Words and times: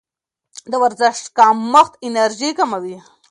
د 0.71 0.73
ورزش 0.83 1.17
کمښت 1.37 1.93
انرژي 2.07 2.49
کموي. 2.57 2.97